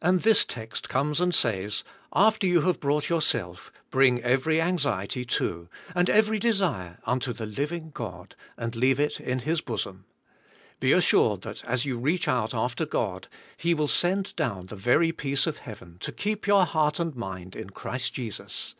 [0.00, 1.82] And this text comes and says,
[2.12, 7.90] After you have brought yourself, bring every anxiety, too, and every desire unto the living
[7.92, 10.04] God, and leave it in His bosom.
[10.78, 13.26] Be assured that as you reach out after God,
[13.56, 15.16] He will send down the very 242 THE SPIRITUAL LIFE.
[15.16, 18.76] peace of heaven to keep your heart and mind in Christ Jesus.